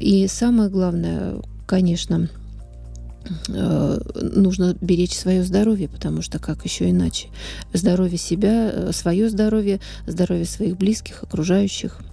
И 0.00 0.26
самое 0.26 0.68
главное, 0.68 1.40
конечно, 1.66 2.28
э, 3.48 4.00
нужно 4.16 4.76
беречь 4.80 5.14
свое 5.14 5.42
здоровье, 5.44 5.88
потому 5.88 6.22
что 6.22 6.38
как 6.38 6.64
еще 6.64 6.90
иначе? 6.90 7.28
Здоровье 7.72 8.18
себя, 8.18 8.70
э, 8.72 8.92
свое 8.92 9.28
здоровье, 9.28 9.80
здоровье 10.06 10.44
своих 10.44 10.76
близких, 10.76 11.22
окружающих– 11.22 12.00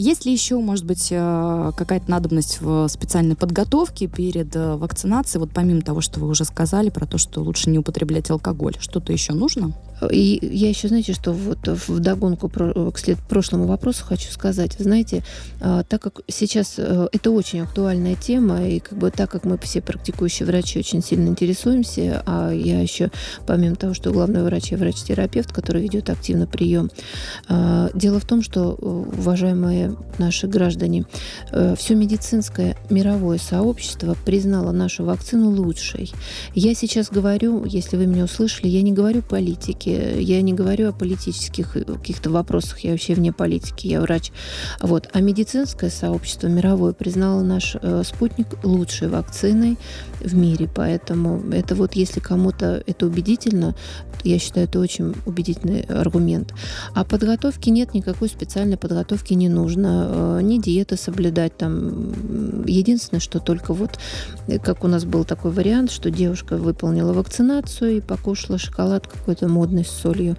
есть 0.00 0.26
ли 0.26 0.32
еще, 0.32 0.60
может 0.60 0.84
быть, 0.84 1.08
э, 1.10 1.72
какая-то 1.76 2.08
надобность 2.08 2.60
в 2.60 2.86
специальной 2.86 3.34
подготовке 3.34 4.06
перед 4.06 4.54
вакцинацией, 4.54 5.40
вот 5.40 5.50
помимо 5.52 5.82
того, 5.82 6.00
что 6.02 6.20
вы 6.20 6.28
уже 6.28 6.44
сказали 6.44 6.88
про 6.88 7.04
то, 7.04 7.18
что 7.18 7.42
лучше 7.42 7.68
не 7.68 7.80
употреблять 7.80 8.30
алкоголь? 8.30 8.76
Что-то 8.78 9.12
еще 9.12 9.32
нужно? 9.32 9.72
И 10.10 10.38
я 10.42 10.68
еще, 10.68 10.88
знаете, 10.88 11.12
что 11.12 11.32
вот 11.32 11.66
в 11.66 12.00
догонку 12.00 12.48
к 12.48 12.98
след 12.98 13.18
прошлому 13.28 13.66
вопросу 13.66 14.04
хочу 14.04 14.30
сказать. 14.30 14.76
Знаете, 14.78 15.22
а, 15.60 15.82
так 15.82 16.02
как 16.02 16.20
сейчас 16.28 16.74
э, 16.78 17.08
это 17.12 17.30
очень 17.30 17.60
актуальная 17.60 18.14
тема, 18.14 18.66
и 18.66 18.80
как 18.80 18.98
бы 18.98 19.10
так 19.10 19.30
как 19.30 19.44
мы 19.44 19.58
все 19.58 19.80
практикующие 19.80 20.46
врачи 20.46 20.78
очень 20.78 21.02
сильно 21.02 21.28
интересуемся, 21.28 22.22
а 22.26 22.50
я 22.50 22.80
еще, 22.80 23.10
помимо 23.46 23.76
того, 23.76 23.94
что 23.94 24.12
главный 24.12 24.42
врач, 24.42 24.70
я 24.72 24.78
врач-терапевт, 24.78 25.52
который 25.52 25.82
ведет 25.82 26.10
активно 26.10 26.46
прием, 26.46 26.90
дело 27.94 28.20
в 28.20 28.24
том, 28.24 28.42
что, 28.42 28.72
уважаемые 28.72 29.96
наши 30.18 30.46
граждане, 30.46 31.04
э, 31.52 31.74
все 31.76 31.94
медицинское 31.94 32.76
мировое 32.90 33.38
сообщество 33.38 34.16
признало 34.24 34.72
нашу 34.72 35.04
вакцину 35.04 35.50
лучшей. 35.50 36.12
Я 36.54 36.74
сейчас 36.74 37.10
говорю, 37.10 37.64
если 37.64 37.96
вы 37.96 38.06
меня 38.06 38.24
услышали, 38.24 38.68
я 38.68 38.82
не 38.82 38.92
говорю 38.92 39.22
политики, 39.22 39.87
я 39.88 40.42
не 40.42 40.52
говорю 40.52 40.88
о 40.88 40.92
политических 40.92 41.72
каких-то 41.72 42.30
вопросах, 42.30 42.80
я 42.80 42.92
вообще 42.92 43.14
вне 43.14 43.32
политики, 43.32 43.86
я 43.86 44.00
врач. 44.00 44.32
Вот. 44.80 45.08
А 45.12 45.20
медицинское 45.20 45.90
сообщество 45.90 46.46
мировое 46.48 46.92
признало 46.92 47.42
наш 47.42 47.76
э, 47.80 48.02
спутник 48.04 48.46
лучшей 48.62 49.08
вакциной 49.08 49.78
в 50.20 50.34
мире, 50.34 50.68
поэтому 50.72 51.42
это 51.52 51.74
вот 51.74 51.94
если 51.94 52.20
кому-то 52.20 52.82
это 52.86 53.06
убедительно, 53.06 53.74
я 54.24 54.38
считаю, 54.38 54.66
это 54.66 54.80
очень 54.80 55.14
убедительный 55.26 55.82
аргумент. 55.82 56.54
А 56.94 57.04
подготовки 57.04 57.70
нет, 57.70 57.94
никакой 57.94 58.28
специальной 58.28 58.76
подготовки 58.76 59.34
не 59.34 59.48
нужно 59.48 60.38
э, 60.38 60.40
не 60.42 60.60
диеты 60.60 60.96
соблюдать 60.96 61.56
там. 61.56 62.64
Единственное, 62.64 63.20
что 63.20 63.38
только 63.38 63.72
вот, 63.72 63.98
э, 64.48 64.58
как 64.58 64.84
у 64.84 64.88
нас 64.88 65.04
был 65.04 65.24
такой 65.24 65.52
вариант, 65.52 65.90
что 65.90 66.10
девушка 66.10 66.56
выполнила 66.56 67.12
вакцинацию 67.12 67.98
и 67.98 68.00
покушала 68.00 68.58
шоколад 68.58 69.06
какой-то 69.06 69.48
модный 69.48 69.77
с 69.84 69.90
солью. 69.90 70.36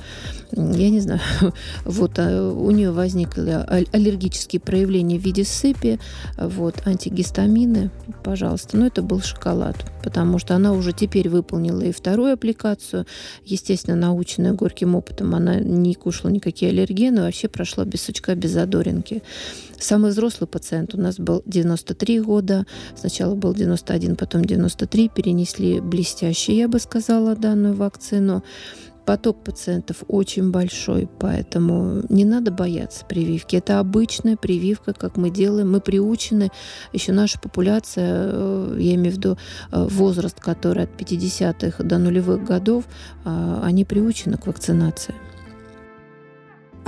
Я 0.51 0.89
не 0.89 0.99
знаю. 0.99 1.21
Вот 1.85 2.19
а 2.19 2.51
у 2.51 2.71
нее 2.71 2.91
возникли 2.91 3.51
аллергические 3.91 4.59
проявления 4.59 5.17
в 5.17 5.23
виде 5.23 5.43
сыпи, 5.43 5.99
вот 6.37 6.75
антигистамины, 6.85 7.91
пожалуйста. 8.23 8.77
Но 8.77 8.87
это 8.87 9.01
был 9.01 9.21
шоколад, 9.21 9.75
потому 10.03 10.39
что 10.39 10.55
она 10.55 10.73
уже 10.73 10.93
теперь 10.93 11.29
выполнила 11.29 11.81
и 11.81 11.91
вторую 11.91 12.33
аппликацию. 12.33 13.05
Естественно, 13.45 13.95
наученная 13.95 14.53
горьким 14.53 14.95
опытом, 14.95 15.35
она 15.35 15.59
не 15.59 15.93
кушала 15.95 16.31
никакие 16.31 16.71
аллергены, 16.71 17.21
вообще 17.21 17.47
прошла 17.47 17.85
без 17.85 18.01
сучка, 18.01 18.35
без 18.35 18.51
задоринки. 18.51 19.21
Самый 19.79 20.11
взрослый 20.11 20.47
пациент 20.47 20.93
у 20.93 20.97
нас 20.97 21.17
был 21.17 21.41
93 21.45 22.19
года. 22.19 22.65
Сначала 22.95 23.35
был 23.35 23.53
91, 23.53 24.17
потом 24.17 24.43
93. 24.43 25.09
Перенесли 25.09 25.79
блестяще, 25.79 26.55
я 26.55 26.67
бы 26.67 26.79
сказала, 26.79 27.35
данную 27.35 27.75
вакцину. 27.75 28.43
Поток 29.09 29.43
пациентов 29.43 30.03
очень 30.07 30.51
большой, 30.51 31.09
поэтому 31.19 32.03
не 32.09 32.25
надо 32.25 32.51
бояться 32.51 33.03
прививки. 33.05 33.55
Это 33.55 33.79
обычная 33.79 34.37
прививка, 34.37 34.93
как 34.93 35.17
мы 35.17 35.31
делаем. 35.31 35.71
Мы 35.71 35.81
приучены, 35.81 36.51
еще 36.93 37.11
наша 37.11 37.39
популяция, 37.39 38.29
э, 38.31 38.77
я 38.79 38.93
имею 38.93 39.15
в 39.15 39.17
виду 39.17 39.37
э, 39.71 39.83
возраст, 39.89 40.39
который 40.39 40.83
от 40.83 40.91
50-х 40.91 41.83
до 41.83 41.97
нулевых 41.97 42.43
годов, 42.43 42.83
а, 43.25 43.63
они 43.63 43.83
приучены 43.83 44.37
к 44.37 44.45
вакцинации. 44.45 45.15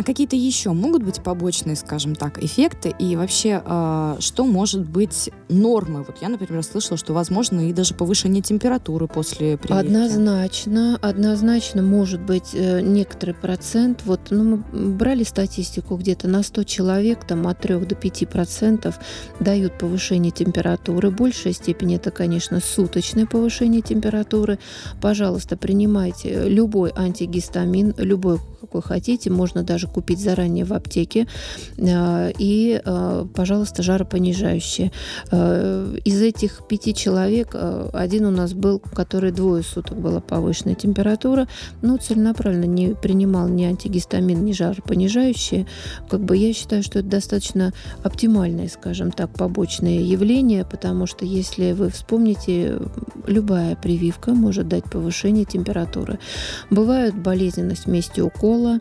А 0.01 0.03
какие-то 0.03 0.35
еще 0.35 0.71
могут 0.71 1.03
быть 1.03 1.21
побочные, 1.21 1.75
скажем 1.75 2.15
так, 2.15 2.43
эффекты? 2.43 2.91
И 2.97 3.15
вообще, 3.15 3.61
э, 3.63 4.15
что 4.17 4.47
может 4.47 4.89
быть 4.89 5.29
нормой? 5.47 6.03
Вот 6.03 6.17
я, 6.23 6.29
например, 6.29 6.63
слышала, 6.63 6.97
что 6.97 7.13
возможно 7.13 7.69
и 7.69 7.71
даже 7.71 7.93
повышение 7.93 8.41
температуры 8.41 9.07
после 9.07 9.57
прививки. 9.57 9.85
Однозначно, 9.85 10.97
однозначно 11.03 11.83
может 11.83 12.19
быть 12.19 12.49
э, 12.53 12.81
некоторый 12.81 13.35
процент. 13.35 14.01
Вот 14.05 14.21
ну, 14.31 14.43
мы 14.71 14.93
брали 14.95 15.23
статистику 15.23 15.97
где-то 15.97 16.27
на 16.27 16.41
100 16.41 16.63
человек, 16.63 17.23
там 17.27 17.45
от 17.45 17.59
3 17.59 17.81
до 17.81 17.93
5 17.93 18.27
процентов 18.27 18.99
дают 19.39 19.77
повышение 19.77 20.31
температуры. 20.31 21.11
Большая 21.11 21.53
степень 21.53 21.93
это, 21.93 22.09
конечно, 22.09 22.59
суточное 22.59 23.27
повышение 23.27 23.83
температуры. 23.83 24.57
Пожалуйста, 24.99 25.57
принимайте 25.57 26.49
любой 26.49 26.91
антигистамин, 26.95 27.93
любой 27.99 28.39
какой 28.61 28.81
хотите, 28.83 29.29
можно 29.29 29.63
даже 29.63 29.87
купить 29.91 30.19
заранее 30.19 30.65
в 30.65 30.73
аптеке. 30.73 31.27
Э, 31.77 32.31
и, 32.37 32.81
э, 32.83 33.25
пожалуйста, 33.35 33.83
жаропонижающие. 33.83 34.91
Э, 35.31 35.95
из 36.05 36.21
этих 36.21 36.67
пяти 36.67 36.93
человек 36.93 37.55
один 37.93 38.25
у 38.25 38.31
нас 38.31 38.53
был, 38.53 38.79
который 38.79 39.31
двое 39.31 39.63
суток 39.63 39.99
была 39.99 40.21
повышенная 40.21 40.75
температура, 40.75 41.47
но 41.81 41.97
целенаправленно 41.97 42.65
не 42.65 42.95
принимал 42.95 43.47
ни 43.47 43.63
антигистамин, 43.63 44.43
ни 44.43 44.53
жаропонижающие. 44.53 45.67
Как 46.09 46.21
бы 46.21 46.37
я 46.37 46.53
считаю, 46.53 46.83
что 46.83 46.99
это 46.99 47.09
достаточно 47.09 47.73
оптимальное, 48.03 48.69
скажем 48.69 49.11
так, 49.11 49.31
побочное 49.31 49.99
явление, 49.99 50.65
потому 50.65 51.05
что 51.05 51.25
если 51.25 51.73
вы 51.73 51.89
вспомните, 51.89 52.79
любая 53.27 53.75
прививка 53.75 54.31
может 54.31 54.67
дать 54.67 54.85
повышение 54.85 55.45
температуры. 55.45 56.19
Бывает 56.69 57.15
болезненность 57.15 57.85
вместе 57.85 58.21
укола, 58.21 58.61
пола 58.61 58.79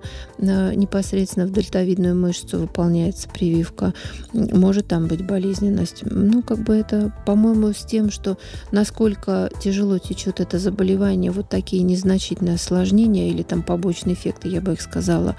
непосредственно 1.00 1.47
в 1.47 1.52
дельтовидную 1.52 2.14
мышцу 2.14 2.59
выполняется 2.59 3.26
прививка. 3.28 3.95
Может 4.33 4.88
там 4.88 5.07
быть 5.07 5.26
болезненность. 5.26 6.02
Ну, 6.02 6.42
как 6.42 6.59
бы 6.59 6.75
это, 6.75 7.12
по-моему, 7.25 7.73
с 7.73 7.87
тем, 7.87 8.11
что 8.11 8.37
насколько 8.71 9.50
тяжело 9.62 9.97
течет 9.99 10.40
это 10.40 10.59
заболевание, 10.59 11.30
вот 11.30 11.49
такие 11.49 11.83
незначительные 11.83 12.57
осложнения 12.57 13.30
или 13.30 13.42
там 13.42 13.62
побочные 13.62 14.14
эффекты, 14.14 14.49
я 14.49 14.61
бы 14.61 14.75
их 14.75 14.83
сказала, 14.83 15.37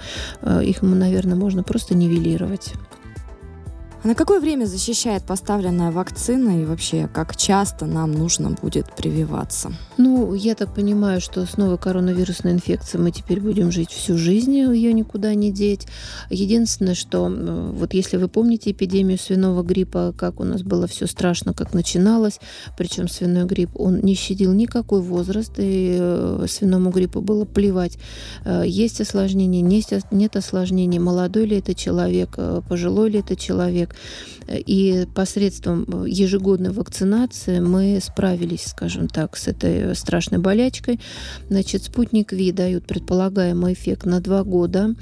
их, 0.62 0.82
наверное, 0.82 1.36
можно 1.36 1.62
просто 1.62 1.94
нивелировать. 1.94 2.72
А 4.04 4.08
на 4.08 4.16
какое 4.16 4.40
время 4.40 4.64
защищает 4.64 5.22
поставленная 5.22 5.92
вакцина 5.92 6.60
и 6.60 6.64
вообще 6.64 7.08
как 7.12 7.36
часто 7.36 7.86
нам 7.86 8.10
нужно 8.10 8.50
будет 8.50 8.92
прививаться? 8.96 9.72
Ну, 9.96 10.34
я 10.34 10.56
так 10.56 10.74
понимаю, 10.74 11.20
что 11.20 11.46
с 11.46 11.56
новой 11.56 11.78
коронавирусной 11.78 12.54
инфекцией 12.54 13.00
мы 13.00 13.12
теперь 13.12 13.40
будем 13.40 13.70
жить 13.70 13.90
всю 13.90 14.18
жизнь, 14.18 14.56
ее 14.56 14.92
никуда 14.92 15.34
не 15.34 15.52
деть. 15.52 15.86
Единственное, 16.30 16.96
что 16.96 17.28
вот 17.28 17.94
если 17.94 18.16
вы 18.16 18.26
помните 18.26 18.72
эпидемию 18.72 19.18
свиного 19.20 19.62
гриппа, 19.62 20.12
как 20.18 20.40
у 20.40 20.44
нас 20.44 20.62
было 20.62 20.88
все 20.88 21.06
страшно, 21.06 21.54
как 21.54 21.72
начиналось, 21.72 22.40
причем 22.76 23.06
свиной 23.06 23.44
грипп, 23.44 23.78
он 23.78 24.00
не 24.00 24.16
щадил 24.16 24.52
никакой 24.52 25.00
возраст, 25.00 25.52
и 25.58 25.96
э, 26.00 26.46
свиному 26.48 26.90
гриппу 26.90 27.20
было 27.20 27.44
плевать, 27.44 27.98
э, 28.44 28.64
есть 28.66 29.00
осложнения, 29.00 29.62
нет 30.10 30.36
осложнений, 30.36 30.98
молодой 30.98 31.46
ли 31.46 31.58
это 31.58 31.72
человек, 31.72 32.30
э, 32.36 32.62
пожилой 32.68 33.10
ли 33.10 33.20
это 33.20 33.36
человек. 33.36 33.91
И 34.48 35.06
посредством 35.14 35.86
ежегодной 36.06 36.70
вакцинации 36.70 37.60
мы 37.60 38.00
справились, 38.02 38.66
скажем 38.66 39.08
так, 39.08 39.36
с 39.36 39.48
этой 39.48 39.94
страшной 39.94 40.40
болячкой. 40.40 41.00
Значит, 41.48 41.84
спутник 41.84 42.32
Ви 42.32 42.52
дают 42.52 42.86
предполагаемый 42.86 43.72
эффект 43.72 44.04
на 44.04 44.20
два 44.20 44.42
года. 44.44 44.94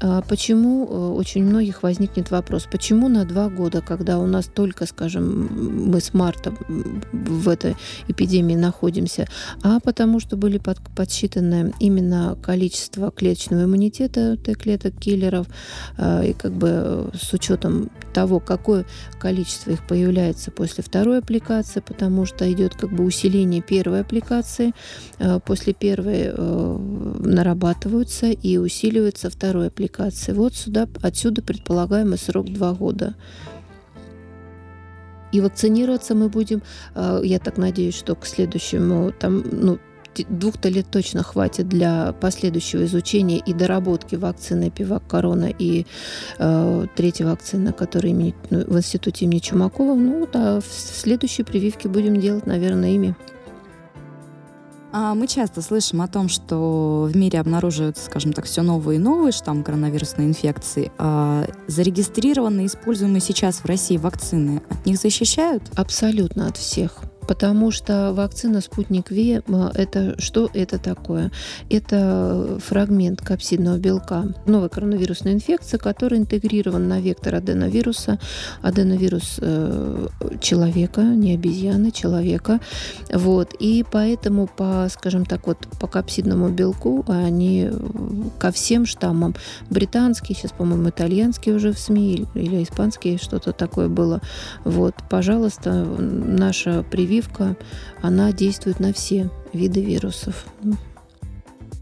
А 0.00 0.22
почему 0.22 0.86
э, 0.86 1.08
очень 1.12 1.44
многих 1.44 1.82
возникнет 1.82 2.30
вопрос, 2.30 2.66
почему 2.70 3.08
на 3.08 3.24
два 3.24 3.48
года, 3.48 3.80
когда 3.80 4.18
у 4.18 4.26
нас 4.26 4.46
только, 4.46 4.86
скажем, 4.86 5.90
мы 5.90 6.00
с 6.00 6.14
марта 6.14 6.54
в 7.12 7.48
этой 7.48 7.76
эпидемии 8.08 8.56
находимся, 8.56 9.26
а 9.62 9.80
потому 9.80 10.20
что 10.20 10.36
были 10.36 10.58
под, 10.58 10.78
подсчитаны 10.94 11.72
именно 11.80 12.36
количество 12.42 13.10
клеточного 13.10 13.64
иммунитета 13.64 14.36
Т-клеток 14.36 14.98
киллеров, 14.98 15.46
а, 15.96 16.22
и 16.22 16.32
как 16.32 16.52
бы 16.52 17.10
с 17.14 17.32
учетом 17.32 17.90
того, 18.12 18.37
какое 18.40 18.84
количество 19.18 19.70
их 19.70 19.86
появляется 19.86 20.50
после 20.50 20.82
второй 20.84 21.18
аппликации, 21.18 21.80
потому 21.80 22.26
что 22.26 22.50
идет 22.50 22.74
как 22.74 22.90
бы 22.90 23.04
усиление 23.04 23.62
первой 23.62 24.00
аппликации, 24.00 24.72
э, 25.18 25.40
после 25.40 25.72
первой 25.72 26.32
э, 26.32 26.78
нарабатываются 27.20 28.26
и 28.26 28.56
усиливается 28.56 29.30
второй 29.30 29.68
аппликации. 29.68 30.32
Вот 30.32 30.54
сюда, 30.54 30.88
отсюда 31.02 31.42
предполагаемый 31.42 32.18
срок 32.18 32.46
2 32.46 32.72
года. 32.74 33.14
И 35.30 35.40
вакцинироваться 35.40 36.14
мы 36.14 36.28
будем, 36.28 36.62
э, 36.94 37.20
я 37.24 37.38
так 37.38 37.58
надеюсь, 37.58 37.94
что 37.94 38.14
к 38.14 38.26
следующему, 38.26 39.12
там, 39.12 39.44
ну, 39.50 39.78
двух-то 40.28 40.68
лет 40.68 40.86
точно 40.90 41.22
хватит 41.22 41.68
для 41.68 42.12
последующего 42.12 42.84
изучения 42.84 43.38
и 43.38 43.52
доработки 43.52 44.16
вакцины 44.16 44.70
Пивак 44.70 45.06
Корона 45.06 45.46
и 45.46 45.86
э, 46.38 46.86
третьей 46.94 47.26
вакцины, 47.26 47.72
которая 47.72 48.12
имени, 48.12 48.34
ну, 48.50 48.64
в 48.66 48.76
институте 48.76 49.24
имени 49.24 49.38
Чумакова. 49.38 49.94
Ну 49.94 50.28
да, 50.32 50.60
в 50.60 50.66
следующей 50.66 51.42
прививке 51.42 51.88
будем 51.88 52.20
делать, 52.20 52.46
наверное, 52.46 52.90
ими. 52.90 53.16
А 54.90 55.14
мы 55.14 55.26
часто 55.26 55.60
слышим 55.60 56.00
о 56.00 56.08
том, 56.08 56.28
что 56.28 57.08
в 57.12 57.16
мире 57.16 57.40
обнаруживаются, 57.40 58.06
скажем 58.06 58.32
так, 58.32 58.46
все 58.46 58.62
новые 58.62 58.98
и 58.98 59.02
новые 59.02 59.32
штаммы 59.32 59.62
коронавирусной 59.62 60.26
инфекции. 60.26 60.90
А 60.96 61.46
зарегистрированные, 61.66 62.66
используемые 62.66 63.20
сейчас 63.20 63.58
в 63.58 63.66
России 63.66 63.98
вакцины 63.98 64.62
от 64.70 64.86
них 64.86 64.96
защищают? 64.96 65.62
Абсолютно 65.76 66.46
от 66.46 66.56
всех 66.56 67.02
потому 67.28 67.70
что 67.70 68.12
вакцина 68.14 68.60
«Спутник 68.60 69.10
Ви»– 69.10 69.40
это 69.74 70.20
что 70.20 70.50
это 70.54 70.78
такое? 70.78 71.30
Это 71.68 72.58
фрагмент 72.64 73.20
капсидного 73.20 73.76
белка 73.76 74.24
новой 74.46 74.70
коронавирусной 74.70 75.34
инфекции, 75.34 75.76
который 75.76 76.18
интегрирован 76.18 76.88
на 76.88 77.00
вектор 77.00 77.34
аденовируса. 77.34 78.18
Аденовирус 78.62 79.38
э, 79.42 80.08
человека, 80.40 81.02
не 81.02 81.34
обезьяны, 81.34 81.90
человека. 81.90 82.60
Вот. 83.12 83.54
И 83.60 83.84
поэтому 83.90 84.46
по, 84.46 84.86
скажем 84.90 85.26
так, 85.26 85.46
вот 85.46 85.58
по 85.78 85.86
капсидному 85.86 86.48
белку 86.48 87.04
они 87.08 87.70
ко 88.38 88.50
всем 88.50 88.86
штаммам, 88.86 89.34
британский, 89.68 90.34
сейчас, 90.34 90.52
по-моему, 90.52 90.88
итальянский 90.88 91.52
уже 91.52 91.72
в 91.72 91.78
СМИ 91.78 92.14
или, 92.14 92.26
или 92.34 92.62
испанский, 92.62 93.18
что-то 93.18 93.52
такое 93.52 93.88
было. 93.88 94.22
Вот, 94.64 94.94
пожалуйста, 95.10 95.84
наша 95.98 96.82
прививка 96.90 97.17
прививка, 97.18 97.56
она 98.02 98.32
действует 98.32 98.80
на 98.80 98.92
все 98.92 99.30
виды 99.52 99.82
вирусов. 99.82 100.46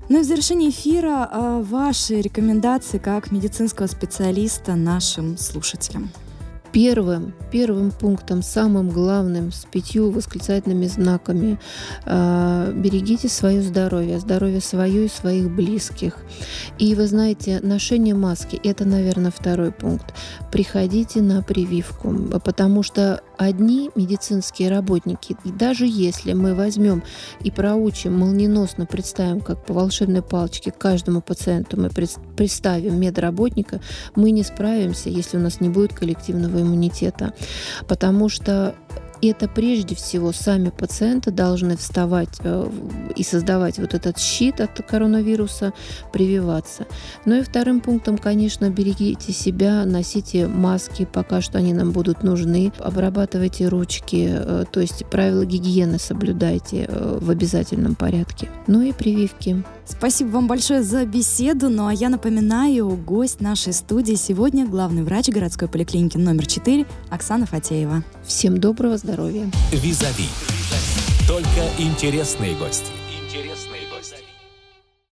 Ну 0.08 0.20
и 0.20 0.22
в 0.22 0.24
завершении 0.24 0.70
эфира 0.70 1.28
а, 1.30 1.62
ваши 1.62 2.20
рекомендации 2.20 2.98
как 2.98 3.32
медицинского 3.32 3.88
специалиста 3.88 4.76
нашим 4.76 5.36
слушателям. 5.36 6.10
Первым, 6.76 7.32
первым 7.50 7.90
пунктом, 7.90 8.42
самым 8.42 8.90
главным, 8.90 9.50
с 9.50 9.64
пятью 9.64 10.10
восклицательными 10.10 10.84
знаками 10.84 11.58
э, 12.04 12.72
берегите 12.76 13.30
свое 13.30 13.62
здоровье, 13.62 14.20
здоровье 14.20 14.60
свое 14.60 15.06
и 15.06 15.08
своих 15.08 15.50
близких. 15.50 16.18
И 16.78 16.94
вы 16.94 17.06
знаете, 17.06 17.60
ношение 17.62 18.14
маски– 18.14 18.60
это, 18.62 18.84
наверное, 18.84 19.30
второй 19.30 19.72
пункт. 19.72 20.12
Приходите 20.52 21.22
на 21.22 21.42
прививку, 21.42 22.14
потому 22.44 22.82
что 22.82 23.22
одни 23.38 23.90
медицинские 23.94 24.68
работники, 24.68 25.34
и 25.44 25.52
даже 25.52 25.86
если 25.86 26.34
мы 26.34 26.54
возьмем 26.54 27.02
и 27.40 27.50
проучим, 27.50 28.18
молниеносно 28.18 28.84
представим, 28.84 29.40
как 29.40 29.64
по 29.64 29.72
волшебной 29.72 30.20
палочке 30.20 30.72
каждому 30.72 31.22
пациенту 31.22 31.80
мы 31.80 31.88
представим 31.88 33.00
медработника, 33.00 33.80
мы 34.14 34.30
не 34.30 34.42
справимся, 34.42 35.08
если 35.08 35.38
у 35.38 35.40
нас 35.40 35.62
не 35.62 35.70
будет 35.70 35.94
коллективного 35.94 36.65
иммунитета. 36.66 37.32
Потому 37.88 38.28
что 38.28 38.74
это 39.22 39.48
прежде 39.48 39.94
всего 39.94 40.32
сами 40.32 40.70
пациенты 40.70 41.30
должны 41.30 41.76
вставать 41.76 42.38
э, 42.40 42.68
и 43.14 43.22
создавать 43.22 43.78
вот 43.78 43.94
этот 43.94 44.18
щит 44.18 44.60
от 44.60 44.76
коронавируса, 44.86 45.72
прививаться. 46.12 46.86
Ну 47.24 47.36
и 47.36 47.42
вторым 47.42 47.80
пунктом, 47.80 48.18
конечно, 48.18 48.70
берегите 48.70 49.32
себя, 49.32 49.84
носите 49.84 50.46
маски, 50.46 51.08
пока 51.10 51.40
что 51.40 51.58
они 51.58 51.72
нам 51.72 51.92
будут 51.92 52.22
нужны, 52.22 52.72
обрабатывайте 52.78 53.68
ручки, 53.68 54.28
э, 54.30 54.64
то 54.70 54.80
есть 54.80 55.06
правила 55.06 55.44
гигиены 55.44 55.98
соблюдайте 55.98 56.86
э, 56.88 57.18
в 57.20 57.30
обязательном 57.30 57.94
порядке. 57.94 58.50
Ну 58.66 58.82
и 58.82 58.92
прививки. 58.92 59.64
Спасибо 59.86 60.28
вам 60.30 60.48
большое 60.48 60.82
за 60.82 61.06
беседу. 61.06 61.68
Ну 61.68 61.86
а 61.86 61.94
я 61.94 62.08
напоминаю, 62.08 62.88
гость 62.96 63.40
нашей 63.40 63.72
студии 63.72 64.14
сегодня 64.14 64.66
главный 64.66 65.04
врач 65.04 65.28
городской 65.28 65.68
поликлиники 65.68 66.16
номер 66.16 66.46
4 66.46 66.86
Оксана 67.10 67.46
Фатеева. 67.46 68.02
Всем 68.24 68.58
доброго 68.58 68.98
здоровья. 69.06 69.48
Визави. 69.70 70.28
Только 71.28 71.70
интересные 71.78 72.56
гости. 72.56 72.90